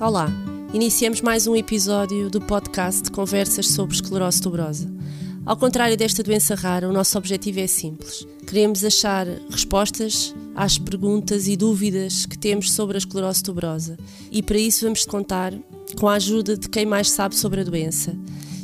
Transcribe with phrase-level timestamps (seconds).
[0.00, 0.28] Olá,
[0.72, 4.92] iniciamos mais um episódio do podcast Conversas sobre Esclerose Tuberosa.
[5.46, 8.26] Ao contrário desta doença rara, o nosso objetivo é simples.
[8.44, 13.96] Queremos achar respostas às perguntas e dúvidas que temos sobre a esclerose tuberosa
[14.32, 15.54] e para isso vamos contar
[15.96, 18.16] com a ajuda de quem mais sabe sobre a doença,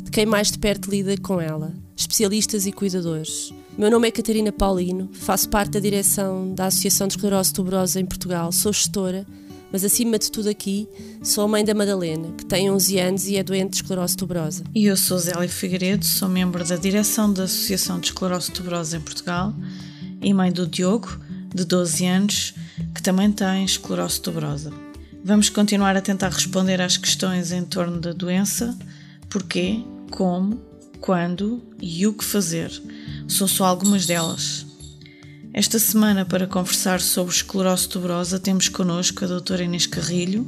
[0.03, 3.53] de quem mais de perto lida com ela, especialistas e cuidadores.
[3.77, 8.05] Meu nome é Catarina Paulino, faço parte da direção da Associação de Esclerose Tuberosa em
[8.05, 9.25] Portugal, sou gestora
[9.71, 10.87] mas acima de tudo aqui,
[11.23, 14.63] sou a mãe da Madalena, que tem 11 anos e é doente de esclerose tuberosa.
[14.75, 19.01] E eu sou Zélia Figueiredo, sou membro da direção da Associação de Esclerose Tuberosa em
[19.01, 19.53] Portugal
[20.21, 21.17] e mãe do Diogo,
[21.53, 22.53] de 12 anos,
[22.93, 24.71] que também tem esclerose tuberosa.
[25.23, 28.77] Vamos continuar a tentar responder às questões em torno da doença,
[29.29, 30.59] porquê, como,
[30.99, 32.71] quando e o que fazer.
[33.27, 34.65] São só algumas delas.
[35.53, 40.47] Esta semana, para conversar sobre esclerose tuberosa, temos connosco a doutora Inês Carrilho,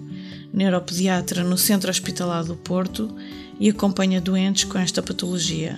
[0.54, 3.14] neuropediatra no Centro Hospitalar do Porto
[3.60, 5.78] e acompanha doentes com esta patologia.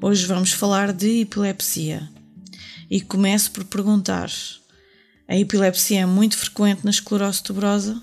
[0.00, 2.08] Hoje vamos falar de epilepsia.
[2.88, 4.30] E começo por perguntar:
[5.26, 8.00] a epilepsia é muito frequente na esclerose tuberosa?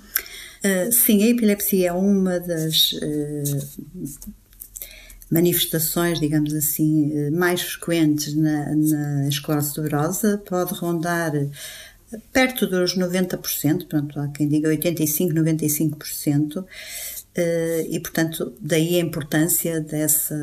[0.61, 4.33] Uh, sim, a epilepsia é uma das uh,
[5.29, 11.49] manifestações, digamos assim, eh, mais frequentes na, na esclerose tuberosa, pode rondar eh,
[12.31, 13.39] perto dos 90%,
[13.79, 16.65] portanto, há quem diga 85%, 95%,
[17.89, 20.35] e, portanto, daí a importância dessa,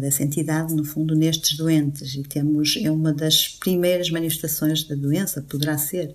[0.00, 2.14] dessa entidade, no fundo, nestes doentes.
[2.14, 6.14] E temos, é uma das primeiras manifestações da doença, poderá ser,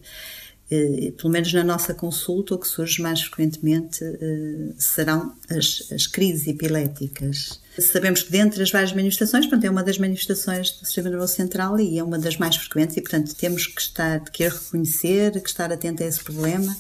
[0.69, 6.05] eh, pelo menos na nossa consulta, o que surge mais frequentemente eh, serão as, as
[6.05, 7.59] crises epiléticas.
[7.79, 11.79] Sabemos que dentre as várias manifestações, portanto, é uma das manifestações do sistema nervoso central
[11.79, 15.71] e é uma das mais frequentes e, portanto, temos que estar, que reconhecer, que estar
[15.71, 16.75] atento a esse problema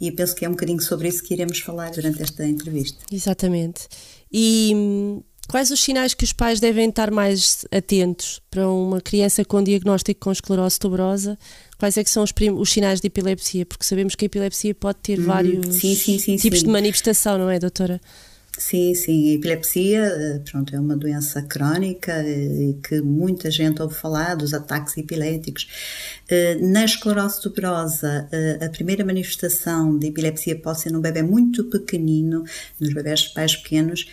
[0.00, 2.98] e penso que é um bocadinho sobre isso que iremos falar durante esta entrevista.
[3.10, 3.88] Exatamente.
[4.32, 9.44] E hum, quais os sinais que os pais devem estar mais atentos para uma criança
[9.44, 11.38] com diagnóstico com esclerose tuberosa
[11.78, 13.66] quais é que são os, os, sinais de epilepsia?
[13.66, 17.38] Porque sabemos que a epilepsia pode ter hum, vários sim, sim, sim, tipos de manifestação,
[17.38, 18.00] não é, doutora?
[18.58, 23.82] Sim, sim, a epilepsia eh, pronto, é uma doença crónica eh, e que muita gente
[23.82, 25.68] ouve falar dos ataques epiléticos.
[26.26, 28.26] Eh, na esclerose tuberosa,
[28.64, 32.44] a primeira manifestação de epilepsia pode ser num bebê muito pequenino,
[32.80, 34.06] nos bebés pais pequenos,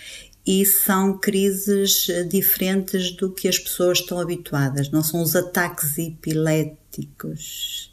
[0.45, 7.92] e são crises diferentes do que as pessoas estão habituadas, não são os ataques epiléticos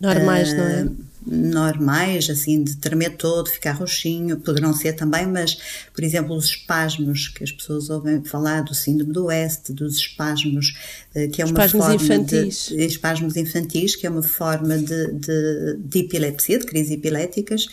[0.00, 0.88] normais, uh, não é?
[1.30, 5.58] normais, assim, de tremer todo, ficar roxinho, poderão ser também, mas,
[5.94, 10.74] por exemplo, os espasmos que as pessoas ouvem falar do síndrome do Oeste, dos espasmos,
[11.14, 12.68] eh, que é uma espasmos forma infantis.
[12.68, 17.66] de espasmos infantis, que é uma forma de, de, de epilepsia, de crises epiléticas,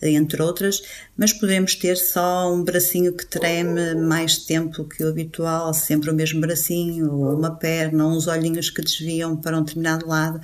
[0.00, 0.82] eh, entre outras,
[1.16, 6.14] mas podemos ter só um bracinho que treme mais tempo que o habitual, sempre o
[6.14, 10.40] mesmo bracinho, ou uma perna, ou uns olhinhos que desviam para um determinado lado.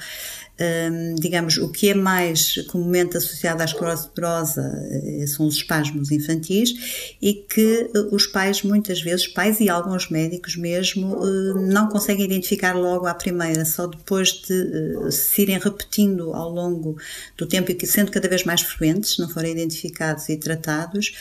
[0.59, 6.11] Um, digamos, o que é mais comumente associada à esclerose tuberosa eh, são os espasmos
[6.11, 11.91] infantis e que eh, os pais, muitas vezes, pais e alguns médicos mesmo, eh, não
[11.91, 16.97] conseguem identificar logo à primeira, só depois de se irem repetindo ao longo
[17.37, 21.13] do tempo e que sendo cada vez mais frequentes, não forem identificados e tratados,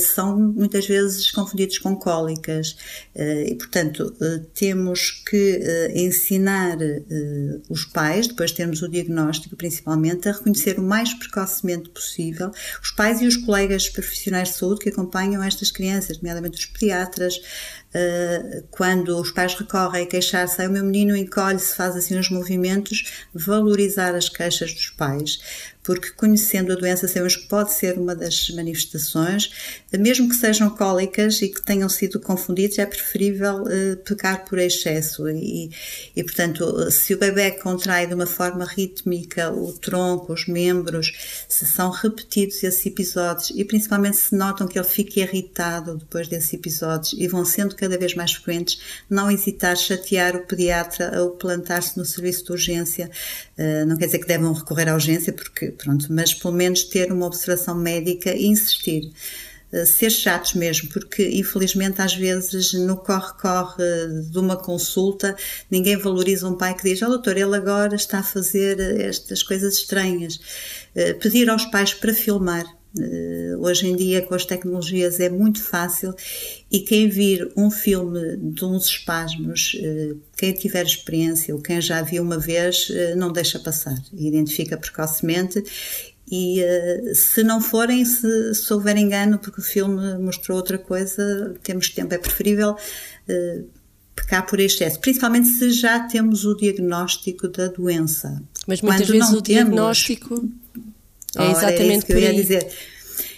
[0.00, 2.76] são muitas vezes confundidos com cólicas.
[3.14, 4.14] E, portanto,
[4.54, 5.60] temos que
[5.94, 6.78] ensinar
[7.68, 12.50] os pais, depois temos o diagnóstico principalmente, a reconhecer o mais precocemente possível
[12.82, 17.40] os pais e os colegas profissionais de saúde que acompanham estas crianças, nomeadamente os pediatras,
[17.94, 23.26] eh, quando os pais recorrem a queixar-se, o meu menino encolhe-se, faz assim uns movimentos,
[23.34, 25.38] valorizar as queixas dos pais,
[25.86, 29.52] porque conhecendo a doença sabemos que pode ser uma das manifestações,
[29.92, 35.28] mesmo que sejam cólicas e que tenham sido confundidos, é preferível uh, pecar por excesso
[35.28, 35.70] e,
[36.16, 41.12] e, portanto, se o bebê contrai de uma forma rítmica o tronco, os membros,
[41.48, 46.52] se são repetidos esses episódios e principalmente se notam que ele fica irritado depois desses
[46.52, 51.96] episódios e vão sendo cada vez mais frequentes, não hesitar chatear o pediatra ou plantar-se
[51.96, 53.08] no serviço de urgência.
[53.56, 57.12] Uh, não quer dizer que devam recorrer à urgência, porque pronto, mas pelo menos ter
[57.12, 59.10] uma observação médica e insistir.
[59.72, 63.82] Uh, ser chatos mesmo, porque infelizmente às vezes no corre-corre
[64.30, 65.36] de uma consulta
[65.68, 69.42] ninguém valoriza um pai que diz: Ó oh, doutor, ele agora está a fazer estas
[69.42, 70.36] coisas estranhas.
[70.94, 72.64] Uh, pedir aos pais para filmar,
[73.58, 76.14] hoje em dia, com as tecnologias, é muito fácil.
[76.70, 82.02] E quem vir um filme de uns espasmos, uh, quem tiver experiência ou quem já
[82.02, 85.62] viu uma vez, uh, não deixa passar, identifica precocemente.
[86.28, 86.60] E
[87.14, 92.12] se não forem, se, se houver engano, porque o filme mostrou outra coisa, temos tempo,
[92.14, 92.74] é preferível
[94.16, 98.42] pecar por excesso, principalmente se já temos o diagnóstico da doença.
[98.66, 100.50] Mas muitas Quando vezes o temos, diagnóstico
[101.36, 102.66] é exatamente é que eu ia dizer.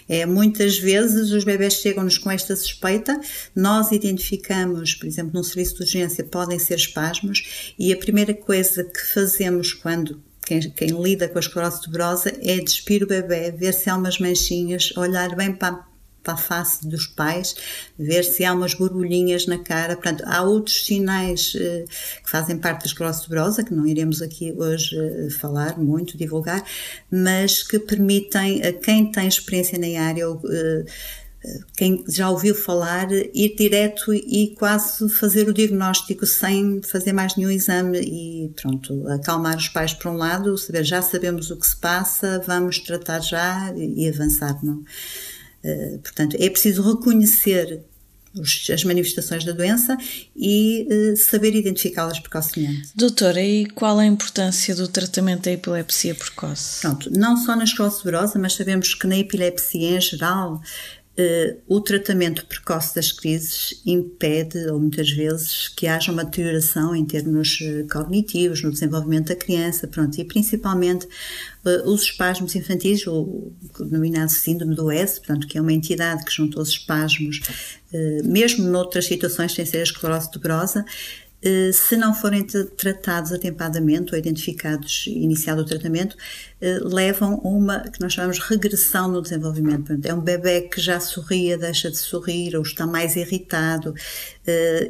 [0.07, 3.19] É, muitas vezes os bebés chegam-nos com esta suspeita,
[3.55, 8.83] nós identificamos, por exemplo, num serviço de urgência podem ser espasmos e a primeira coisa
[8.83, 13.71] que fazemos quando quem, quem, lida com a esclerose tuberosa é despir o bebê, ver
[13.71, 15.85] se há umas manchinhas, olhar bem para,
[16.29, 17.55] para a face dos pais,
[17.97, 19.95] ver se há umas borbulhinhas na cara.
[19.95, 21.85] Portanto, há outros sinais eh,
[22.23, 26.63] que fazem parte da esclerose tuberosa, que não iremos aqui hoje eh, falar muito, divulgar,
[27.11, 30.85] mas que permitem a quem tem experiência na área eh,
[31.77, 37.49] quem já ouviu falar, ir direto e quase fazer o diagnóstico sem fazer mais nenhum
[37.49, 41.77] exame e pronto, acalmar os pais por um lado, saber já sabemos o que se
[41.77, 44.59] passa, vamos tratar já e avançar.
[44.61, 44.83] Não?
[45.63, 47.81] Uh, portanto, é preciso reconhecer
[48.71, 49.97] as manifestações da doença
[50.35, 52.89] e uh, saber identificá-las precocemente.
[52.95, 56.81] Doutora, e qual a importância do tratamento da epilepsia precoce?
[56.81, 60.61] Pronto, não só na esclerose tuberosa, mas sabemos que na epilepsia em geral
[61.19, 67.03] Uh, o tratamento precoce das crises impede, ou muitas vezes, que haja uma deterioração em
[67.03, 67.59] termos
[67.91, 71.05] cognitivos, no desenvolvimento da criança, pronto, e principalmente
[71.85, 76.61] os espasmos infantis, o denominado síndrome do S, portanto, que é uma entidade que juntou
[76.61, 77.41] os espasmos,
[78.23, 80.85] mesmo noutras situações sem ser a esclerose tuberosa,
[81.41, 86.17] eh, se não forem tratados atempadamente ou identificados iniciado o tratamento,
[86.81, 89.97] levam a uma que nós chamamos regressão no desenvolvimento.
[90.03, 93.95] É um bebê que já sorria, deixa de sorrir ou está mais irritado.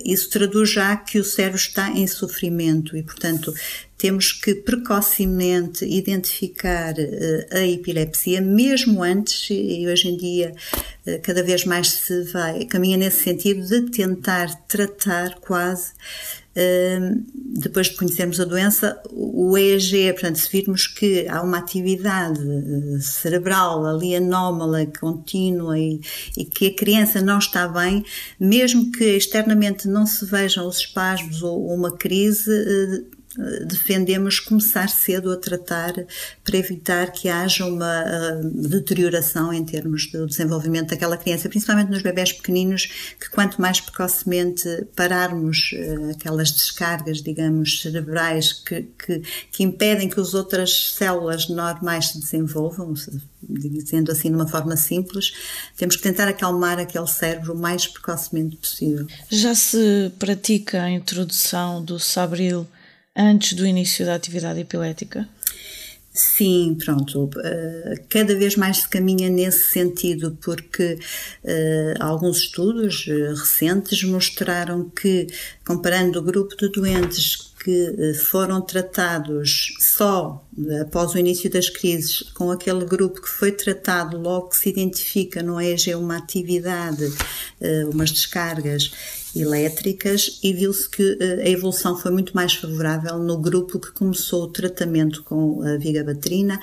[0.04, 3.54] Isso traduz já que o cérebro está em sofrimento e, portanto,
[4.00, 6.96] temos que precocemente identificar
[7.52, 10.56] a epilepsia, mesmo antes, e hoje em dia
[11.22, 15.92] cada vez mais se vai, caminha nesse sentido de tentar tratar quase
[17.36, 23.00] depois de conhecermos a doença, o EEG, portanto, se virmos que há uma atividade eh,
[23.00, 26.02] cerebral ali anómala, contínua e,
[26.36, 28.04] e, que a criança não está bem,
[28.40, 33.19] mesmo que externamente não se vejam os espasmos ou uma crise, eh,
[33.66, 35.94] defendemos começar cedo a tratar
[36.44, 42.02] para evitar que haja uma uh, deterioração em termos do desenvolvimento daquela criança, principalmente nos
[42.02, 49.22] bebés pequeninos, que quanto mais precocemente pararmos uh, aquelas descargas, digamos, cerebrais que, que,
[49.52, 52.94] que, impedem que as outras células normais se desenvolvam,
[53.42, 55.32] dizendo assim de uma forma simples,
[55.78, 59.08] temos que tentar acalmar aquele cérebro o mais precocemente possível.
[59.30, 62.68] Já se pratica a introdução do Sabril
[63.16, 65.28] antes do início da atividade epilética?
[66.12, 67.30] Sim, pronto.
[67.44, 71.00] Eh, cada vez mais se caminha nesse sentido, porque
[71.44, 75.28] uh, alguns estudos eh, recentes mostraram que,
[75.66, 80.46] comparando o grupo de doentes que foram tratados só
[80.82, 85.44] após o início das crises com aquele grupo que foi tratado logo que se identifica
[85.44, 87.12] no EG uma atividade,
[87.92, 88.92] umas descargas
[89.36, 94.44] elétricas e viu-se que eh, a evolução foi muito mais favorável no grupo que começou
[94.44, 96.60] o tratamento com a vigabatrina,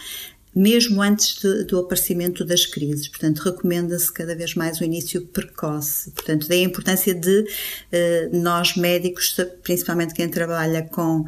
[0.56, 3.08] mesmo antes de, do aparecimento das crises.
[3.08, 6.10] Portanto, recomenda-se cada vez mais o início precoce.
[6.12, 7.44] Portanto, daí a importância de
[7.92, 11.26] eh, nós médicos, principalmente quem trabalha com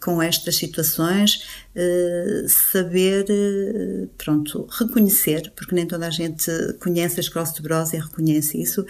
[0.00, 1.44] com estas situações,
[1.76, 8.58] eh, saber, eh, pronto, reconhecer, porque nem toda a gente conhece a esclerose e reconhece
[8.58, 8.86] isso,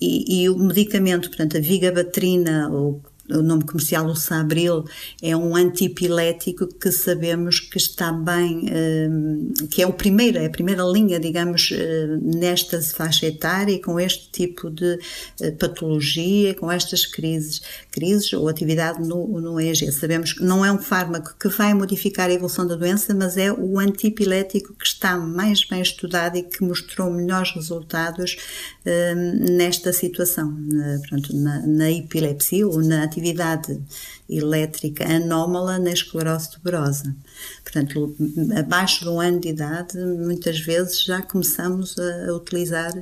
[0.00, 3.00] e, e, o medicamento, portanto, a vigabatrina ou
[3.32, 4.84] o nome comercial, o Sabril,
[5.20, 10.50] é um antipilético que sabemos que está bem, hum, que é o primeiro, é a
[10.50, 14.98] primeira linha, digamos, hum, nesta faixa etária, com este tipo de
[15.40, 19.90] hum, patologia, com estas crises, crises ou atividade no, no EEG.
[19.92, 23.52] Sabemos que não é um fármaco que vai modificar a evolução da doença, mas é
[23.52, 28.36] o antipilético que está mais bem estudado e que mostrou melhores resultados
[28.84, 33.80] nesta situação, na, pronto, na, na epilepsia ou na atividade atividade
[34.28, 37.14] elétrica anómala na esclerose tuberosa.
[37.62, 38.14] Portanto,
[38.58, 42.92] abaixo de um ano de idade, muitas vezes já começamos a, utilizar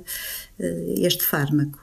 [0.59, 1.79] eh, este fármaco.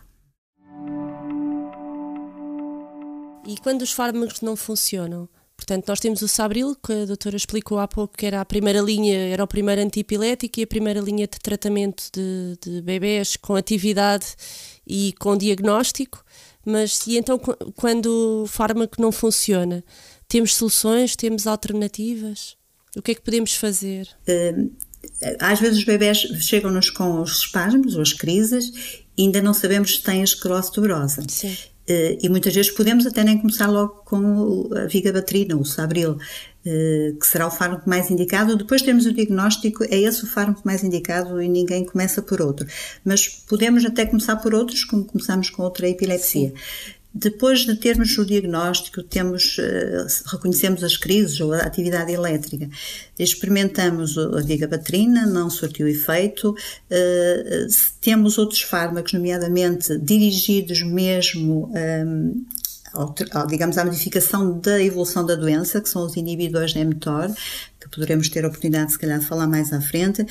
[3.48, 5.27] E quando os fármacos não funcionam?
[5.56, 8.79] Portanto, nós temos o Sabril, que a doutora explicou há pouco, que era a primeira
[8.79, 13.56] linha, era o primeiro antipilético e a primeira linha de tratamento de, de bebés com
[13.56, 14.27] atividade
[14.86, 16.24] e com diagnóstico.
[16.70, 17.40] Mas e então
[17.78, 19.82] quando o fármaco não funciona,
[20.28, 22.58] temos soluções, temos alternativas?
[22.94, 24.10] O que é que podemos fazer?
[24.28, 24.70] Uh,
[25.40, 29.96] às vezes os bebés chegam-nos com os espasmos ou as crises e ainda não sabemos
[29.96, 31.24] se têm a esclerose tuberosa.
[31.30, 31.56] Sim.
[31.89, 37.17] Uh, e muitas vezes podemos até nem começar logo com a vigabatrina, o sabril, uh,
[37.17, 38.58] que será o fármaco mais indicado.
[38.58, 42.67] Depois temos o diagnóstico, é esse o fármaco mais indicado e ninguém começa por outro.
[43.06, 46.50] Mas podemos até começar por outros, como começamos com outra epilepsia.
[46.50, 46.97] Sim.
[47.20, 52.70] Depois de termos o diagnóstico, temos, eh, reconhecemos as crises ou a atividade elétrica,
[53.18, 56.56] experimentamos a digabatrina, não surtiu efeito,
[56.90, 57.68] eh,
[58.00, 62.46] temos outros fármacos, nomeadamente dirigidos mesmo ehm,
[63.48, 67.32] digamos, à modificação da evolução da doença, que são os inibidores de mTOR,
[67.80, 70.26] que poderemos ter a oportunidade, se calhar, de falar mais à frente,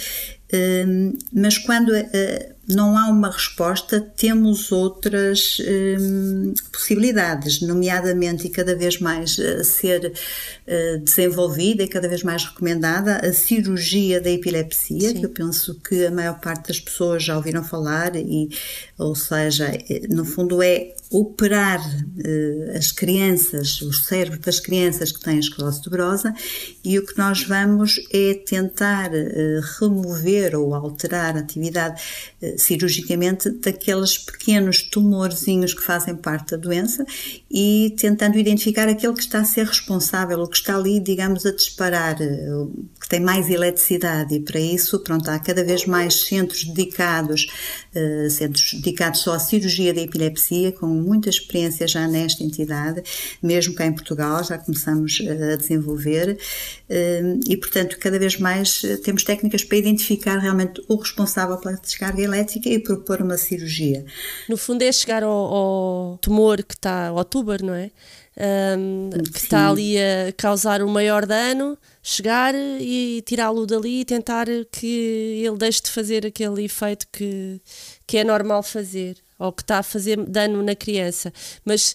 [0.50, 8.74] ehm, mas quando eh, não há uma resposta, temos outras hum, possibilidades, nomeadamente e cada
[8.74, 15.10] vez mais a ser uh, desenvolvida e cada vez mais recomendada a cirurgia da epilepsia,
[15.10, 15.20] Sim.
[15.20, 18.48] que eu penso que a maior parte das pessoas já ouviram falar, e,
[18.98, 25.20] ou seja, eh, no fundo é operar uh, as crianças, o cérebro das crianças que
[25.20, 26.34] têm esclerose tuberosa,
[26.84, 32.02] e o que nós vamos é tentar uh, remover ou alterar a atividade
[32.56, 37.04] cirurgicamente daqueles pequenos tumorzinhos que fazem parte da doença
[37.50, 41.52] e tentando identificar aquele que está a ser responsável, o que está ali, digamos, a
[41.52, 42.46] disparar, eh,
[43.00, 44.34] que tem mais eletricidade.
[44.34, 47.46] E para isso, pronto, há cada vez mais centros dedicados,
[47.94, 53.02] uh, centros dedicados só à cirurgia da epilepsia, com muita experiência já nesta entidade,
[53.42, 56.38] mesmo cá em Portugal já começamos uh, a desenvolver.
[57.48, 62.45] E, portanto, cada vez mais temos técnicas para identificar realmente o responsável pela descarga elétrica
[62.54, 64.04] e propor uma cirurgia.
[64.48, 67.90] No fundo é chegar ao, ao tumor que está, ao tuber, não é?
[68.38, 74.46] Um, que está ali a causar o maior dano, chegar e tirá-lo dali e tentar
[74.70, 77.58] que ele deixe de fazer aquele efeito que,
[78.06, 81.32] que é normal fazer ou que está a fazer dano na criança.
[81.64, 81.94] Mas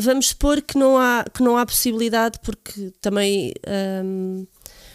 [0.00, 3.52] vamos supor que não há, que não há possibilidade, porque também.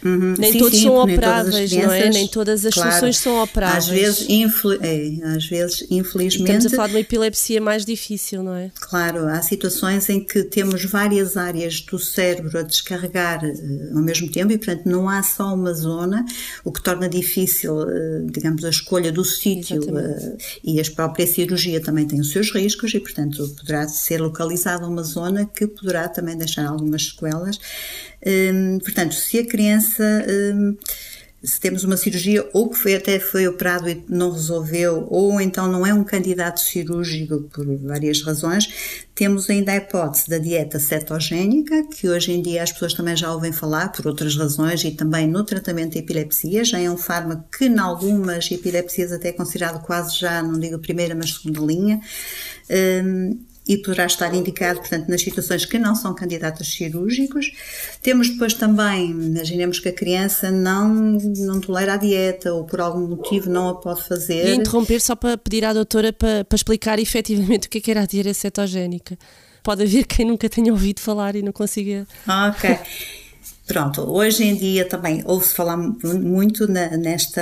[0.04, 0.34] Uhum.
[0.38, 2.08] Nem sim, todos sim, são operáveis, não é?
[2.08, 3.84] Nem todas as claro, soluções são operáveis.
[3.84, 4.26] Às vezes,
[4.80, 6.50] é, às vezes, infelizmente.
[6.50, 8.70] Estamos a falar de uma epilepsia mais difícil, não é?
[8.80, 14.30] Claro, há situações em que temos várias áreas do cérebro a descarregar uh, ao mesmo
[14.30, 16.24] tempo e, portanto, não há só uma zona,
[16.64, 21.80] o que torna difícil, uh, digamos, a escolha do sítio uh, e a própria cirurgia
[21.80, 26.36] também tem os seus riscos e, portanto, poderá ser localizada uma zona que poderá também
[26.36, 27.58] deixar algumas sequelas.
[28.26, 30.76] Hum, portanto, se a criança hum,
[31.42, 35.66] se temos uma cirurgia ou que foi, até foi operado e não resolveu, ou então
[35.66, 38.68] não é um candidato cirúrgico por várias razões,
[39.14, 43.32] temos ainda a hipótese da dieta cetogénica, que hoje em dia as pessoas também já
[43.32, 47.44] ouvem falar por outras razões e também no tratamento de epilepsia, já é um fármaco
[47.56, 52.00] que em algumas epilepsias até é considerado quase já, não digo primeira, mas segunda linha.
[53.04, 57.52] Um, e poderá estar indicado, portanto, nas situações que não são candidatos cirúrgicos.
[58.02, 63.06] Temos depois também, imaginemos que a criança não, não tolera a dieta ou por algum
[63.06, 64.48] motivo não a pode fazer.
[64.48, 67.90] E interromper só para pedir à doutora para, para explicar efetivamente o que é que
[67.90, 69.18] era a dieta cetogénica.
[69.62, 72.06] Pode haver quem nunca tenha ouvido falar e não consiga.
[72.26, 72.70] Ok.
[73.70, 77.40] Pronto, hoje em dia também ouve-se falar muito na, nesta.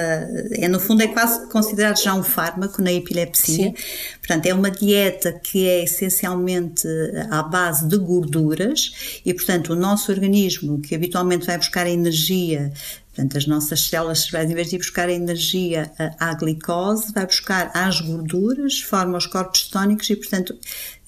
[0.53, 3.69] É, no fundo, é quase considerado já um fármaco na epilepsia.
[3.69, 3.75] Sim.
[4.19, 6.87] Portanto, é uma dieta que é essencialmente
[7.31, 12.75] à base de gorduras e, portanto, o nosso organismo, que habitualmente vai buscar energia
[13.19, 17.27] Portanto, as nossas células cerebrais, em vez de ir buscar a energia à glicose, vai
[17.27, 20.57] buscar às gorduras, forma os corpos cetónicos e, portanto,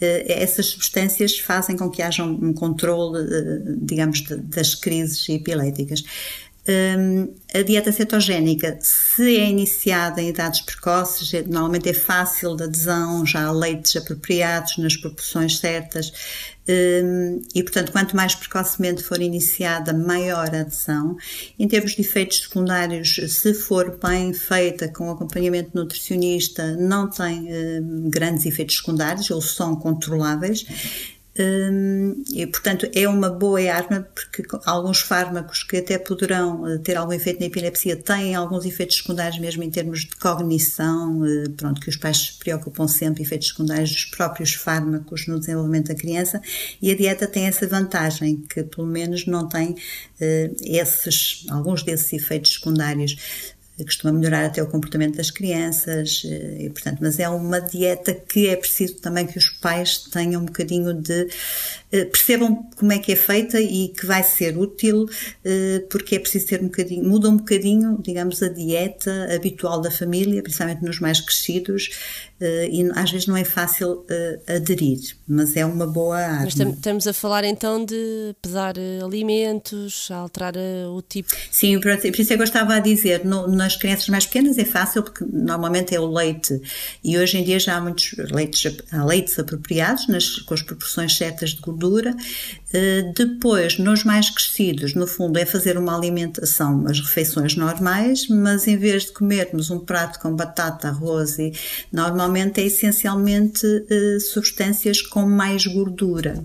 [0.00, 6.02] eh, essas substâncias fazem com que haja um controle, eh, digamos, das crises epiléticas.
[6.70, 12.62] Um, a dieta cetogénica, se é iniciada em idades precoces, é, normalmente é fácil de
[12.62, 16.12] adesão, já há leites apropriados nas proporções certas,
[16.68, 21.16] um, e portanto, quanto mais precocemente for iniciada, maior a adesão.
[21.58, 28.08] Em termos de efeitos secundários, se for bem feita com acompanhamento nutricionista, não tem um,
[28.10, 30.64] grandes efeitos secundários ou são controláveis.
[31.42, 36.98] Hum, e, portanto, é uma boa arma porque alguns fármacos que até poderão eh, ter
[36.98, 41.80] algum efeito na epilepsia têm alguns efeitos secundários mesmo em termos de cognição, eh, pronto,
[41.80, 46.42] que os pais se preocupam sempre, efeitos secundários dos próprios fármacos no desenvolvimento da criança.
[46.82, 52.12] E a dieta tem essa vantagem que pelo menos não tem uh, esses, alguns desses
[52.12, 53.16] efeitos secundários
[53.84, 58.56] costuma melhorar até o comportamento das crianças, e, portanto, mas é uma dieta que é
[58.56, 61.28] preciso também que os pais tenham um bocadinho de
[61.90, 65.06] percebam como é que é feita e que vai ser útil,
[65.90, 70.42] porque é preciso ter um bocadinho, muda um bocadinho, digamos, a dieta habitual da família,
[70.42, 71.90] principalmente nos mais crescidos,
[72.40, 74.04] e às vezes não é fácil
[74.48, 76.44] aderir, mas é uma boa arma.
[76.44, 81.30] Mas estamos a falar então de pesar alimentos, alterar o tipo.
[81.50, 84.64] Sim, por isso é que eu estava a dizer, no, nas crianças mais pequenas é
[84.64, 86.60] fácil porque normalmente é o leite
[87.04, 91.16] e hoje em dia já há muitos leites, há leites apropriados nas, com as proporções
[91.16, 92.14] certas de gordura.
[93.16, 98.76] Depois, nos mais crescidos, no fundo, é fazer uma alimentação, as refeições normais, mas em
[98.76, 101.52] vez de comermos um prato com batata, arroz e
[101.92, 106.44] normalmente é essencialmente uh, substâncias com mais gordura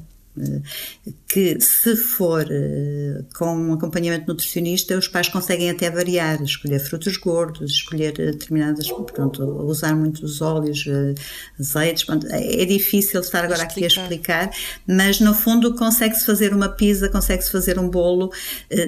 [1.27, 7.17] que se for eh, com um acompanhamento nutricionista, os pais conseguem até variar, escolher frutos
[7.17, 11.15] gordos, escolher eh, determinadas, pronto, usar muitos óleos, eh,
[11.59, 14.49] azeites, é, é difícil estar agora aqui a explicar,
[14.87, 18.31] mas no fundo consegue-se fazer uma pizza, consegue-se fazer um bolo,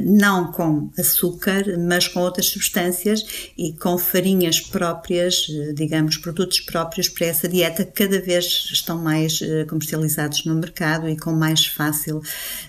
[0.01, 7.27] não com açúcar, mas com outras substâncias e com farinhas próprias, digamos, produtos próprios para
[7.27, 12.21] essa dieta, que cada vez estão mais comercializados no mercado e com mais fácil,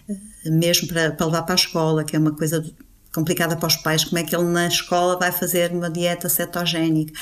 [0.09, 2.65] eh, mesmo para, para levar para a escola, que é uma coisa
[3.19, 7.13] complicada para os pais, como é que ele na escola vai fazer uma dieta cetogénica.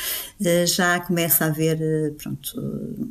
[0.45, 2.53] Eh, já começa a haver eh, pronto,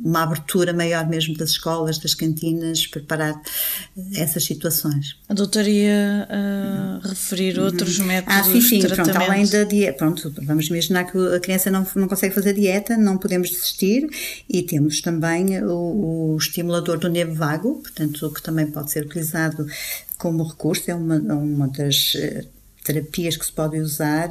[0.04, 3.40] uma abertura maior mesmo das escolas, das cantinas, preparar
[4.14, 5.16] essas situações.
[5.28, 8.06] A doutora ia uh, referir outros uhum.
[8.06, 9.14] métodos ah, sim, sim, de tratamento.
[9.14, 12.96] Pronto, além da dieta, pronto, vamos imaginar que a criança não, não consegue fazer dieta,
[12.96, 14.08] não podemos desistir
[14.48, 19.66] e temos também o, o estimulador do nervo vago, portanto, que também pode ser utilizado
[20.16, 22.14] como recurso, é uma, uma das
[22.86, 24.30] terapias que se podem usar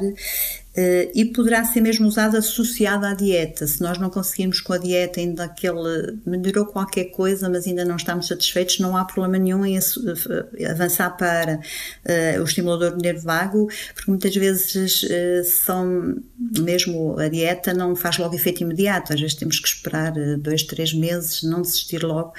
[0.76, 3.66] Uh, e poderá ser mesmo usado associado à dieta.
[3.66, 7.96] Se nós não conseguirmos com a dieta ainda aquele melhorou qualquer coisa, mas ainda não
[7.96, 13.22] estamos satisfeitos, não há problema nenhum em eh, avançar para uh, o estimulador do nervo
[13.22, 15.06] vago, porque muitas vezes
[15.64, 16.16] são
[16.58, 19.14] mesmo a dieta não faz logo efeito imediato.
[19.14, 22.34] Às vezes temos que esperar dois, três meses, não desistir logo.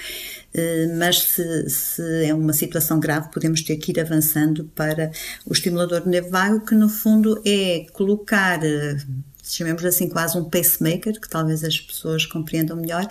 [0.98, 5.12] Mas se, se é uma situação grave, podemos ter que ir avançando para
[5.46, 8.98] o estimulador do nervo vago, que no fundo é colocar eh,
[9.44, 13.08] chamemos assim, quase um pacemaker, que talvez as pessoas compreendam melhor,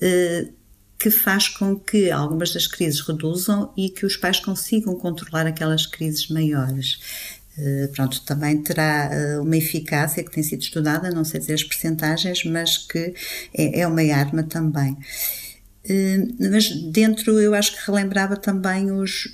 [0.00, 0.48] eh,
[0.98, 5.86] que faz com que algumas das crises reduzam e que os pais consigam controlar aquelas
[5.86, 6.98] crises maiores.
[7.92, 12.78] Pronto, também terá uma eficácia que tem sido estudada, não sei dizer as percentagens, mas
[12.78, 13.14] que
[13.52, 14.96] é, é uma arma também.
[15.84, 19.28] Eh, mas dentro, eu acho que relembrava também os,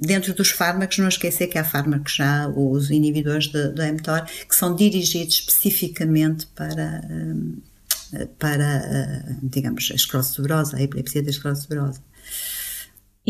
[0.00, 4.74] dentro dos fármacos, não esquecer que há fármacos já, os inibidores do mTOR, que são
[4.74, 7.02] dirigidos especificamente para,
[8.14, 12.00] eh, para eh, digamos, a esclerose tuberosa, a epilepsia da esclerose tuberosa.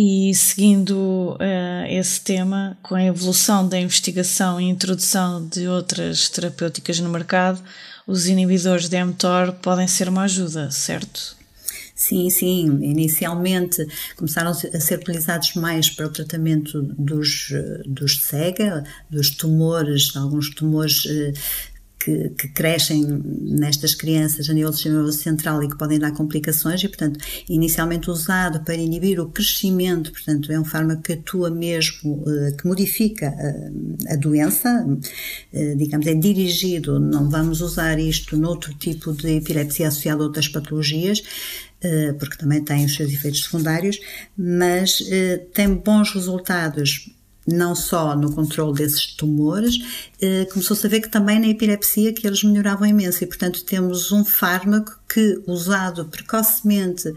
[0.00, 7.00] E seguindo uh, esse tema, com a evolução da investigação e introdução de outras terapêuticas
[7.00, 7.60] no mercado,
[8.06, 11.37] os inibidores de mTOR podem ser uma ajuda, certo?
[11.98, 12.64] Sim, sim.
[12.80, 13.84] Inicialmente
[14.14, 17.48] começaram a ser utilizados mais para o tratamento dos,
[17.84, 21.32] dos SEGA, dos tumores, alguns tumores eh,
[21.98, 23.04] que, que, crescem
[23.40, 27.18] nestas crianças a nível do sistema nervoso central e que podem dar complicações e, portanto,
[27.48, 32.66] inicialmente usado para inibir o crescimento, portanto, é um fármaco que atua mesmo, eh, que
[32.66, 34.86] modifica a, a doença,
[35.52, 40.48] eh, digamos, é dirigido, não vamos usar isto noutro tipo de epilepsia associada a outras
[40.48, 41.22] patologias,
[41.80, 44.00] eh, porque também tem os seus efeitos secundários,
[44.36, 47.10] mas eh, tem bons resultados
[47.50, 49.78] não só no controle desses tumores,
[50.20, 53.24] eh, começou-se a ver que também na epilepsia que eles melhoravam imenso.
[53.24, 57.12] E, portanto, temos um fármaco que, usado precocemente,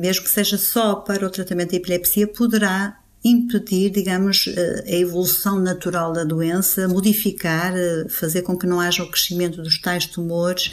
[0.00, 5.58] mesmo que seja só para o tratamento da epilepsia, poderá impedir, digamos, eh, a evolução
[5.58, 10.70] natural da doença, modificar, eh, fazer com que não haja o crescimento dos tais tumores,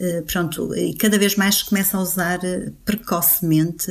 [0.00, 2.40] eh, pronto, e cada vez mais se começa a usar
[2.84, 3.86] precocemente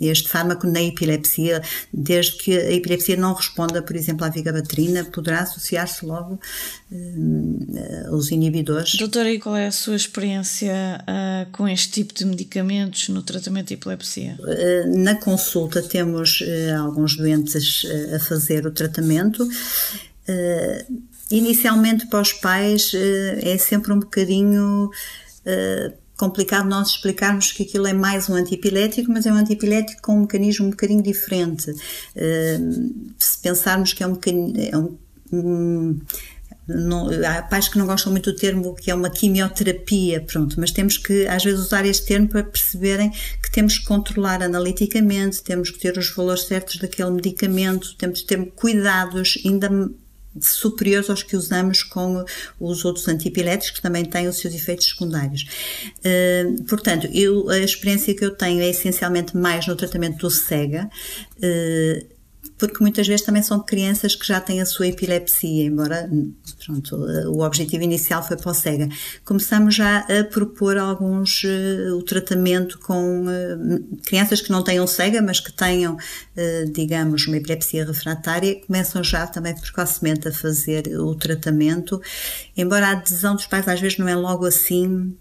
[0.00, 1.60] este fármaco na epilepsia,
[1.92, 6.38] desde que a epilepsia não responda, por exemplo, à vigabatrina, poderá associar-se logo
[8.08, 8.94] aos inibidores.
[8.96, 13.68] Doutora, e qual é a sua experiência uh, com este tipo de medicamentos no tratamento
[13.68, 14.38] de epilepsia?
[14.38, 19.48] Uh, na consulta temos uh, alguns doentes eh, a fazer o tratamento.
[20.26, 20.86] Eh,
[21.30, 24.90] inicialmente para os pais eh, é sempre um bocadinho
[26.16, 30.20] complicado nós explicarmos que aquilo é mais um antiepilético, mas é um antiepilético com um
[30.22, 31.74] mecanismo um bocadinho diferente.
[33.18, 34.18] se pensarmos que é um,
[34.72, 36.00] é um
[36.66, 40.70] não, há pais que não gostam muito do termo que é uma quimioterapia, pronto, mas
[40.70, 43.10] temos que às vezes usar este termo para perceberem
[43.42, 48.26] que temos que controlar analiticamente, temos que ter os valores certos daquele medicamento, temos que
[48.26, 49.68] ter cuidados ainda
[50.40, 52.24] superiores aos que usamos com
[52.58, 55.46] os outros antipiléticos que também têm os seus efeitos secundários.
[55.98, 60.90] Uh, portanto, eu, a experiência que eu tenho é essencialmente mais no tratamento do SEGA,
[61.38, 62.14] uh,
[62.58, 66.08] porque muitas vezes também são crianças que já têm a sua epilepsia, embora
[66.64, 68.88] pronto, o objetivo inicial foi para o SEGA.
[69.24, 75.20] Começamos já a propor alguns, uh, o tratamento com uh, crianças que não tenham SEGA,
[75.20, 81.14] mas que tenham, uh, digamos, uma epilepsia refratária, começam já também precocemente a fazer o
[81.14, 82.00] tratamento,
[82.56, 85.16] embora a adesão dos pais às vezes não é logo assim,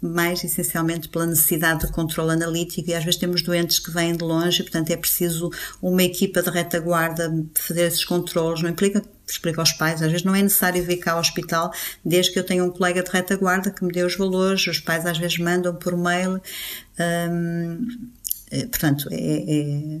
[0.00, 4.22] mais essencialmente pela necessidade de controle analítico e às vezes temos doentes que vêm de
[4.22, 9.72] longe, portanto é preciso uma equipa de retaguarda fazer esses controles, não implica explico aos
[9.72, 11.72] pais, às vezes não é necessário vir cá ao hospital,
[12.04, 15.04] desde que eu tenha um colega de retaguarda que me dê os valores, os pais
[15.06, 16.40] às vezes mandam por mail,
[17.30, 18.08] hum,
[18.70, 20.00] portanto, é, é,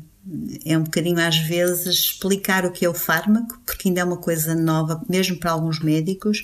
[0.64, 4.16] é, um bocadinho às vezes explicar o que é o fármaco, porque ainda é uma
[4.16, 6.42] coisa nova, mesmo para alguns médicos,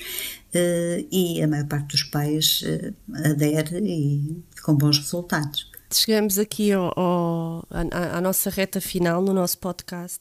[0.55, 2.95] uh, e a maior parte dos pais uh,
[3.31, 5.71] adere e com bons resultados.
[5.92, 10.21] Chegamos aqui ao, ao, à, à, nossa reta final no nosso podcast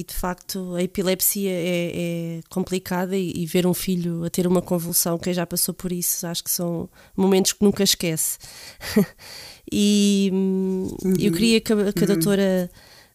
[0.00, 4.46] e de facto a epilepsia é, é complicada e, e, ver um filho a ter
[4.46, 8.38] uma convulsão, quem já passou por isso, acho que são momentos que nunca esquece.
[9.70, 11.14] e uhum.
[11.18, 12.14] eu queria que a, que a uhum.
[12.14, 12.70] doutora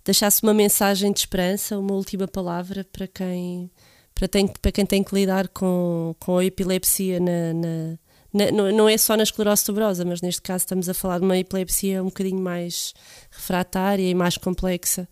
[0.05, 3.69] deixasse uma mensagem de esperança, uma última palavra para quem
[4.15, 8.89] para, tem, para quem tem que lidar com, com a epilepsia na, na, na, não
[8.89, 12.07] é só na esclerose tuberosa, mas neste caso estamos a falar de uma epilepsia um
[12.07, 12.93] bocadinho mais
[13.31, 15.07] refratária e mais complexa.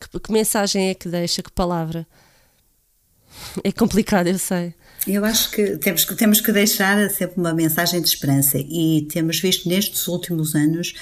[0.00, 1.42] Que, que mensagem é que deixa?
[1.42, 2.06] Que palavra?
[3.62, 4.74] É complicado, eu sei.
[5.06, 9.40] Eu acho que temos, que temos que deixar sempre uma mensagem de esperança e temos
[9.40, 10.94] visto nestes últimos anos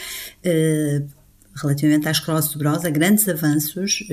[0.44, 1.02] eh,
[1.60, 4.04] relativamente à esclerose tuberosa, grandes avanços.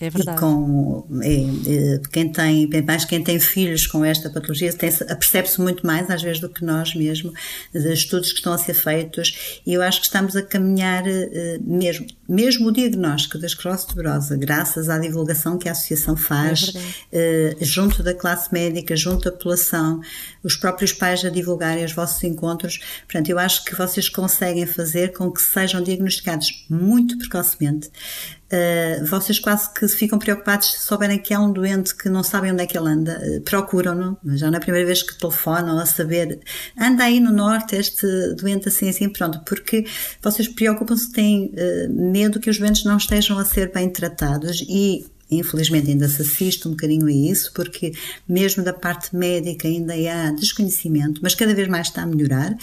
[0.00, 0.36] É verdade.
[0.36, 5.86] E com é, é, quem tem, mais quem tem filhos com esta patologia, percebe-se muito
[5.86, 7.32] mais, às vezes, do que nós mesmo,
[7.72, 11.58] dos estudos que estão a ser feitos, e eu acho que estamos a caminhar eh,
[11.62, 16.72] mesmo, mesmo o diagnóstico da esclerose tuberosa, graças à divulgação que a Associação faz,
[17.12, 20.00] é junto da classe médica, junto da população,
[20.42, 22.80] os próprios pais a divulgarem os vossos encontros.
[23.06, 26.33] Portanto, eu acho que vocês conseguem fazer com que sejam diagnosticados
[26.68, 27.90] muito precocemente.
[28.52, 32.52] Uh, vocês quase que ficam preocupados se souberem que há um doente que não sabem
[32.52, 35.78] onde é que ele anda, uh, procuram-no, já não é a primeira vez que telefonam
[35.78, 36.38] a saber,
[36.78, 39.86] anda aí no norte este doente assim, assim, pronto, porque
[40.22, 45.04] vocês preocupam-se, têm uh, medo que os doentes não estejam a ser bem tratados e
[45.30, 47.92] Infelizmente ainda se assiste um bocadinho a isso, porque
[48.28, 52.56] mesmo da parte médica ainda há desconhecimento, mas cada vez mais está a melhorar,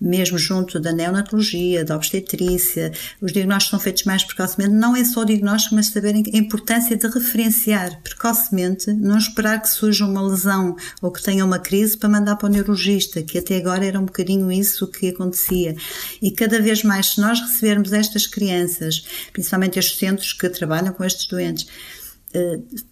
[0.00, 5.20] mesmo junto da neonatologia, da obstetrícia, os diagnósticos são feitos mais precocemente, não é só
[5.20, 10.76] o diagnóstico, mas saberem a importância de referenciar precocemente, não esperar que surja uma lesão
[11.00, 14.04] ou que tenha uma crise para mandar para o neurologista, que até agora era um
[14.04, 15.76] bocadinho isso que acontecia.
[16.20, 21.04] E cada vez mais, se nós recebermos estas crianças, principalmente estes centros que trabalham com
[21.04, 21.66] estes doentes,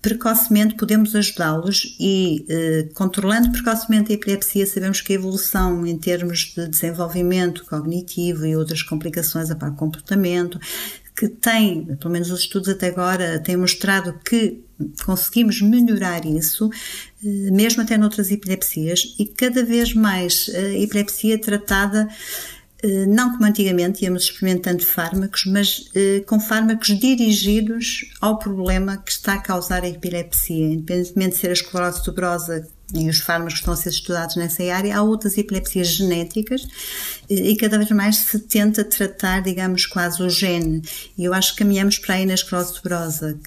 [0.00, 6.54] precocemente podemos ajudá-los e, eh, controlando precocemente a epilepsia, sabemos que a evolução em termos
[6.56, 10.58] de desenvolvimento cognitivo e outras complicações a par comportamento,
[11.14, 14.62] que tem, pelo menos os estudos até agora têm mostrado que
[15.04, 16.70] conseguimos melhorar isso,
[17.24, 22.55] eh, mesmo até noutras epilepsias, e cada vez mais a epilepsia tratada eh,
[23.06, 29.34] não como antigamente íamos experimentando fármacos, mas eh, com fármacos dirigidos ao problema que está
[29.34, 33.74] a causar a epilepsia, independentemente de ser a esclerose tuberosa e os fármacos que estão
[33.74, 36.66] a ser estudados nessa área, há outras epilepsias genéticas
[37.28, 40.82] e cada vez mais se tenta tratar, digamos, quase o gene.
[41.18, 43.38] E eu acho que caminhamos para aí na esclerose tuberosa,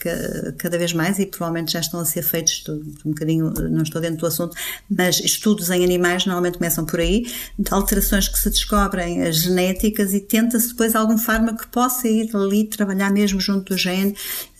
[0.57, 2.75] cada vez mais, e provavelmente já estão a ser feitos, estou,
[3.05, 4.55] um bocadinho, não estou dentro do assunto,
[4.89, 7.25] mas estudos em animais normalmente começam por aí,
[7.57, 12.35] de alterações que se descobrem as genéticas e tenta-se depois algum fármaco que possa ir
[12.35, 14.15] ali trabalhar mesmo junto do gene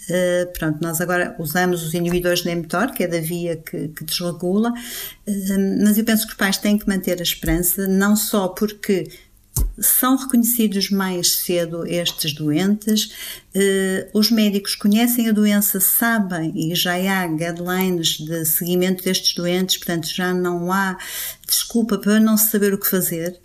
[0.10, 4.04] Uh, pronto, nós agora usamos os inibidores de mTOR, que é da via que, que
[4.04, 8.48] desregula, uh, mas eu penso que os pais têm que manter a esperança, não só
[8.48, 9.08] porque
[9.78, 13.12] são reconhecidos mais cedo estes doentes,
[13.54, 19.78] eh, os médicos conhecem a doença, sabem e já há guidelines de seguimento destes doentes,
[19.78, 20.98] portanto já não há
[21.48, 23.40] desculpa para não saber o que fazer.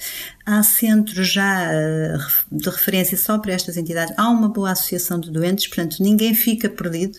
[0.45, 2.17] Há centros já eh,
[2.51, 6.69] de referência só para estas entidades, há uma boa associação de doentes, portanto ninguém fica
[6.69, 7.19] perdido.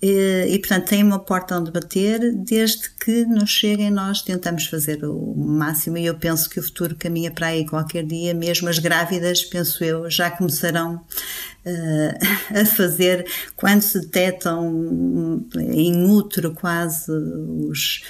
[0.00, 5.04] E, e, portanto tem uma porta onde bater, desde que nos cheguem nós tentamos fazer
[5.04, 8.78] o máximo e eu penso que o futuro caminha para aí qualquer dia, mesmo as
[8.78, 18.02] grávidas, penso eu, já começarão uh, a fazer, quando se detectam em útero quase os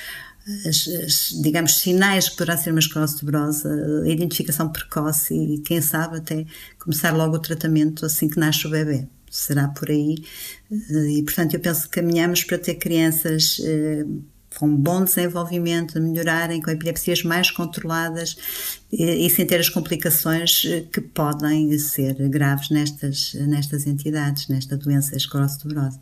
[0.66, 3.70] as, as, digamos, sinais que poderá ser uma esclerose tuberosa,
[4.05, 6.46] a identificação precoce e, quem sabe, até
[6.79, 9.07] começar logo o tratamento assim que nasce o bebê.
[9.31, 10.16] Será por aí.
[10.70, 14.04] Eh, e, portanto, eu penso que caminhamos para ter crianças eh,
[14.59, 18.37] com bom desenvolvimento, melhorarem, com epilepsias mais controladas
[18.90, 24.76] e, e, sem ter as complicações eh, que podem ser graves nestas, nestas entidades, nesta
[24.76, 26.00] doença esclerose tuberosa.